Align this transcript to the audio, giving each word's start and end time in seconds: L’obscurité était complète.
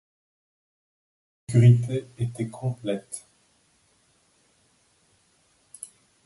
L’obscurité 1.53 2.07
était 2.17 2.47
complète. 2.49 3.27